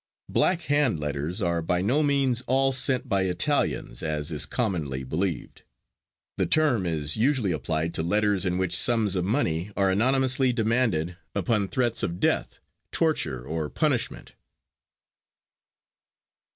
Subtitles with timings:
[0.29, 5.61] "Black Hand" letters are by no means all sent by Italians, as is commonly believed.
[6.37, 11.17] The term is usually applied to letters in which sums of money are anonymously demanded,
[11.35, 12.57] upon threats of death,
[12.91, 14.33] torture or punishment.